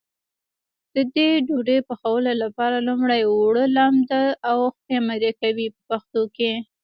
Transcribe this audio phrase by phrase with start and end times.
[0.95, 4.11] د دې ډوډۍ پخولو لپاره لومړی اوړه لمد
[4.49, 6.51] او خمېره کوي په پښتو کې.